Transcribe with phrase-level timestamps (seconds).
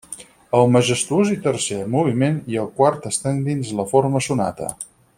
[0.59, 4.73] El majestuós i lent tercer moviment i el quart estan dins la forma sonata.